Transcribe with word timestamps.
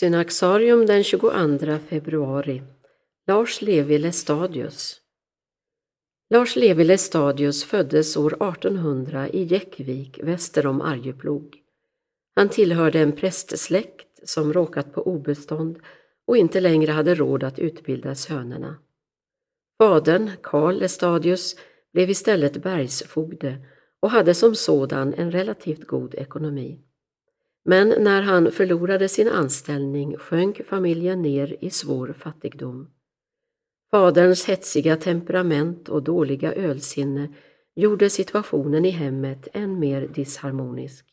Synaxarium 0.00 0.86
den 0.86 1.04
22 1.04 1.78
februari 1.78 2.62
Lars 3.26 3.62
Levi 3.62 3.98
Lestadius 3.98 5.00
Lars 6.30 6.56
Levi 6.56 6.84
Lestadius 6.84 7.64
föddes 7.64 8.16
år 8.16 8.48
1800 8.48 9.28
i 9.28 9.42
Jäckvik 9.42 10.20
väster 10.22 10.66
om 10.66 10.80
Arjeplog. 10.80 11.56
Han 12.36 12.48
tillhörde 12.48 13.00
en 13.00 13.12
prästsläkt 13.12 14.28
som 14.28 14.52
råkat 14.52 14.92
på 14.92 15.02
obestånd 15.02 15.78
och 16.26 16.36
inte 16.36 16.60
längre 16.60 16.92
hade 16.92 17.14
råd 17.14 17.44
att 17.44 17.58
utbilda 17.58 18.14
sönerna. 18.14 18.78
Fadern, 19.78 20.30
Karl 20.42 20.74
Lestadius, 20.74 21.56
blev 21.92 22.10
istället 22.10 22.62
bergsfogde 22.62 23.66
och 24.00 24.10
hade 24.10 24.34
som 24.34 24.54
sådan 24.54 25.14
en 25.14 25.30
relativt 25.30 25.86
god 25.86 26.14
ekonomi. 26.14 26.87
Men 27.68 27.88
när 27.88 28.22
han 28.22 28.52
förlorade 28.52 29.08
sin 29.08 29.28
anställning 29.28 30.16
sjönk 30.16 30.66
familjen 30.66 31.22
ner 31.22 31.56
i 31.60 31.70
svår 31.70 32.14
fattigdom. 32.18 32.90
Faderns 33.90 34.44
hetsiga 34.44 34.96
temperament 34.96 35.88
och 35.88 36.02
dåliga 36.02 36.52
ölsinne 36.52 37.34
gjorde 37.74 38.10
situationen 38.10 38.84
i 38.84 38.90
hemmet 38.90 39.48
än 39.52 39.78
mer 39.78 40.08
disharmonisk. 40.08 41.04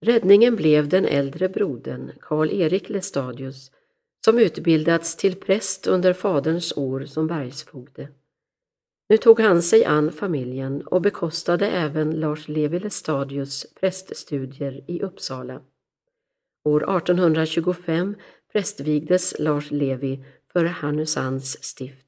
Räddningen 0.00 0.56
blev 0.56 0.88
den 0.88 1.04
äldre 1.04 1.48
brodern, 1.48 2.12
Karl-Erik 2.20 2.88
Lestadius, 2.88 3.70
som 4.24 4.38
utbildats 4.38 5.16
till 5.16 5.36
präst 5.36 5.86
under 5.86 6.12
faderns 6.12 6.72
år 6.76 7.04
som 7.04 7.26
bergsfogde. 7.26 8.08
Nu 9.12 9.18
tog 9.18 9.40
han 9.40 9.62
sig 9.62 9.84
an 9.84 10.12
familjen 10.12 10.82
och 10.86 11.02
bekostade 11.02 11.68
även 11.68 12.10
Lars 12.10 12.48
Levi 12.48 12.78
Lestadius 12.78 13.66
präststudier 13.74 14.84
i 14.86 15.02
Uppsala. 15.02 15.60
År 16.64 16.96
1825 16.96 18.14
prästvigdes 18.52 19.34
Lars 19.38 19.70
Levi 19.70 20.24
för 20.52 20.64
Härnösands 20.64 21.58
stift. 21.62 22.06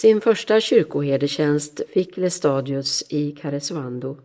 Sin 0.00 0.20
första 0.20 0.60
kyrkoherdetjänst 0.60 1.80
fick 1.88 2.16
Lestadius 2.16 3.04
i 3.10 3.32
Karesuando. 3.32 4.18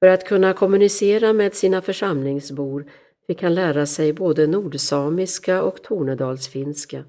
För 0.00 0.08
att 0.08 0.26
kunna 0.26 0.52
kommunicera 0.52 1.32
med 1.32 1.54
sina 1.54 1.82
församlingsbor 1.82 2.90
fick 3.26 3.42
han 3.42 3.54
lära 3.54 3.86
sig 3.86 4.12
både 4.12 4.46
nordsamiska 4.46 5.62
och 5.62 5.82
tornedalsfinska. 5.82 7.04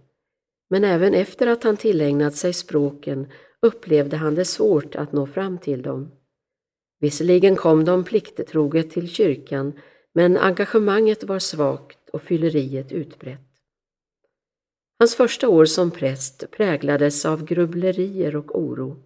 Men 0.70 0.84
även 0.84 1.14
efter 1.14 1.48
att 1.48 1.64
han 1.64 1.78
tillägnat 1.78 2.36
sig 2.36 2.54
språken 2.54 3.28
upplevde 3.62 4.18
han 4.18 4.36
det 4.36 4.46
svårt 4.46 4.96
att 4.96 5.12
nå 5.12 5.28
fram 5.28 5.58
till 5.58 5.82
dem. 5.82 6.12
Visserligen 7.00 7.56
kom 7.56 7.86
de 7.86 8.04
plikttroget 8.04 8.92
till 8.92 9.10
kyrkan, 9.10 9.74
men 10.14 10.38
engagemanget 10.38 11.24
var 11.24 11.40
svagt 11.40 12.10
och 12.10 12.22
fylleriet 12.22 12.92
utbrett. 12.92 13.42
Hans 15.00 15.16
första 15.16 15.50
år 15.50 15.66
som 15.66 15.92
präst 15.92 16.52
präglades 16.52 17.26
av 17.26 17.46
grubblerier 17.46 18.36
och 18.36 18.60
oro. 18.60 19.04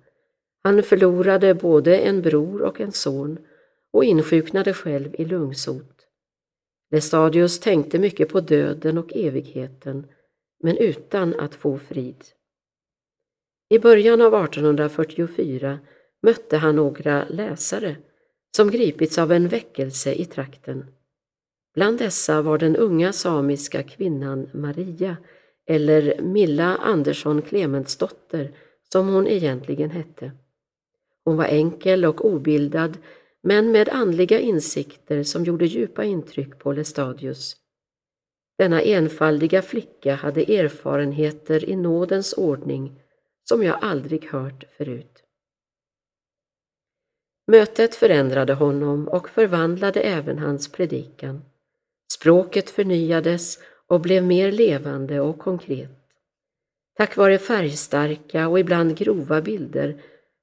Han 0.63 0.83
förlorade 0.83 1.53
både 1.53 1.97
en 1.97 2.21
bror 2.21 2.61
och 2.61 2.81
en 2.81 2.91
son 2.91 3.37
och 3.93 4.03
insjuknade 4.03 4.73
själv 4.73 5.15
i 5.15 5.25
lungsot. 5.25 6.07
Lestadius 6.91 7.59
tänkte 7.59 7.99
mycket 7.99 8.29
på 8.29 8.41
döden 8.41 8.97
och 8.97 9.15
evigheten, 9.15 10.07
men 10.61 10.77
utan 10.77 11.39
att 11.39 11.55
få 11.55 11.77
frid. 11.77 12.23
I 13.69 13.79
början 13.79 14.21
av 14.21 14.45
1844 14.45 15.79
mötte 16.21 16.57
han 16.57 16.75
några 16.75 17.25
läsare 17.29 17.95
som 18.55 18.71
gripits 18.71 19.17
av 19.17 19.31
en 19.31 19.47
väckelse 19.47 20.13
i 20.13 20.25
trakten. 20.25 20.85
Bland 21.73 21.99
dessa 21.99 22.41
var 22.41 22.57
den 22.57 22.75
unga 22.75 23.13
samiska 23.13 23.83
kvinnan 23.83 24.49
Maria 24.53 25.17
eller 25.65 26.21
Milla 26.21 26.75
Andersson 26.75 27.41
Clementsdotter 27.41 28.51
som 28.91 29.07
hon 29.07 29.27
egentligen 29.27 29.89
hette. 29.89 30.31
Hon 31.23 31.37
var 31.37 31.45
enkel 31.45 32.05
och 32.05 32.25
obildad 32.25 32.97
men 33.43 33.71
med 33.71 33.89
andliga 33.89 34.39
insikter 34.39 35.23
som 35.23 35.43
gjorde 35.43 35.65
djupa 35.65 36.03
intryck 36.03 36.59
på 36.59 36.73
Lestadius. 36.73 37.55
Denna 38.61 38.81
enfaldiga 38.81 39.61
flicka 39.61 40.15
hade 40.15 40.41
erfarenheter 40.41 41.69
i 41.69 41.75
nådens 41.75 42.33
ordning 42.33 43.01
som 43.43 43.63
jag 43.63 43.77
aldrig 43.81 44.25
hört 44.25 44.63
förut. 44.77 45.23
Mötet 47.47 47.95
förändrade 47.95 48.53
honom 48.53 49.07
och 49.07 49.29
förvandlade 49.29 50.01
även 50.01 50.39
hans 50.39 50.71
predikan. 50.71 51.41
Språket 52.13 52.69
förnyades 52.69 53.59
och 53.87 54.01
blev 54.01 54.23
mer 54.23 54.51
levande 54.51 55.19
och 55.19 55.39
konkret. 55.39 55.99
Tack 56.97 57.17
vare 57.17 57.37
färgstarka 57.37 58.47
och 58.47 58.59
ibland 58.59 58.97
grova 58.97 59.41
bilder 59.41 60.01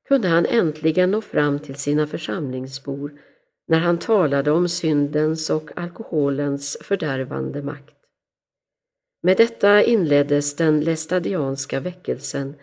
kunde 0.09 0.29
han 0.29 0.47
äntligen 0.47 1.11
nå 1.11 1.21
fram 1.21 1.59
till 1.59 1.77
sina 1.77 2.07
församlingsbor 2.07 3.21
när 3.69 3.79
han 3.79 3.99
talade 3.99 4.51
om 4.51 4.69
syndens 4.69 5.51
och 5.51 5.71
alkoholens 5.77 6.79
fördärvande 6.81 7.63
makt. 7.63 7.98
Med 9.23 9.37
detta 9.37 9.83
inleddes 9.83 10.57
den 10.57 10.81
lestadianska 10.81 11.81
väckelsen 11.81 12.55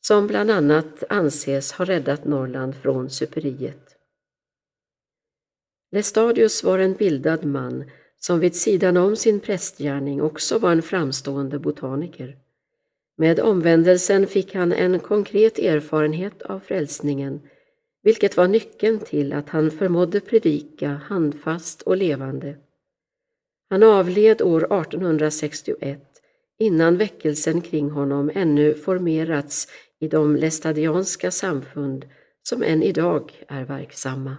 som 0.00 0.26
bland 0.26 0.50
annat 0.50 1.04
anses 1.08 1.72
ha 1.72 1.84
räddat 1.84 2.24
Norrland 2.24 2.74
från 2.76 3.10
superiet. 3.10 3.96
Lestadius 5.92 6.64
var 6.64 6.78
en 6.78 6.94
bildad 6.94 7.44
man 7.44 7.90
som 8.16 8.40
vid 8.40 8.56
sidan 8.56 8.96
om 8.96 9.16
sin 9.16 9.40
prästgärning 9.40 10.22
också 10.22 10.58
var 10.58 10.72
en 10.72 10.82
framstående 10.82 11.58
botaniker. 11.58 12.36
Med 13.16 13.40
omvändelsen 13.40 14.26
fick 14.26 14.54
han 14.54 14.72
en 14.72 14.98
konkret 14.98 15.58
erfarenhet 15.58 16.42
av 16.42 16.60
frälsningen, 16.60 17.40
vilket 18.02 18.36
var 18.36 18.48
nyckeln 18.48 18.98
till 18.98 19.32
att 19.32 19.48
han 19.48 19.70
förmådde 19.70 20.20
predika 20.20 20.88
handfast 20.88 21.82
och 21.82 21.96
levande. 21.96 22.56
Han 23.74 23.82
avled 23.82 24.42
år 24.42 24.80
1861 24.80 25.98
innan 26.58 26.96
väckelsen 26.96 27.60
kring 27.60 27.90
honom 27.90 28.30
ännu 28.34 28.74
formerats 28.74 29.68
i 30.00 30.08
de 30.08 30.36
lestadianska 30.36 31.30
samfund 31.30 32.06
som 32.42 32.62
än 32.62 32.82
idag 32.82 33.32
är 33.48 33.64
verksamma. 33.64 34.36